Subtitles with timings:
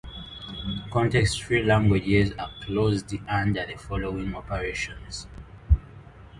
[0.89, 5.27] Context-free languages are closed under the following operations.